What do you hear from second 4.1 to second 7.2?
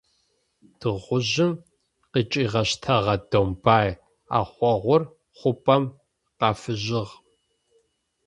ӏэхъогъур хъупӏэм къафыжьыгъ.